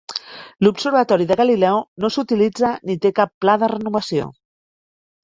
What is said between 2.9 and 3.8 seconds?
ni té cap pla de